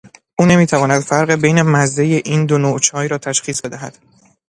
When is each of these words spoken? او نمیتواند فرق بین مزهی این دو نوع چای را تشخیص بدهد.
او 0.35 0.45
نمیتواند 0.45 1.01
فرق 1.01 1.31
بین 1.31 1.61
مزهی 1.61 2.15
این 2.25 2.45
دو 2.45 2.57
نوع 2.57 2.79
چای 2.79 3.07
را 3.07 3.17
تشخیص 3.17 3.61
بدهد. 3.61 3.97